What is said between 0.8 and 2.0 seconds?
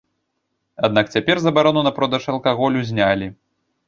Аднак цяпер забарону на